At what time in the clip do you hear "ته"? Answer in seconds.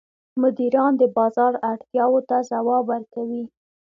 2.29-2.37